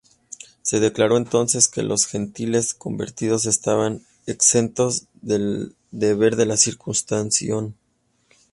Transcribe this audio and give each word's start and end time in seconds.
Se 0.63 0.79
declaró 0.79 1.15
entonces 1.15 1.67
que 1.67 1.83
los 1.83 2.07
gentiles 2.07 2.73
convertidos 2.73 3.45
estaban 3.45 4.01
exentos 4.25 5.03
del 5.21 5.75
deber 5.91 6.37
de 6.37 6.47
la 6.47 6.57
circuncisión. 6.57 7.75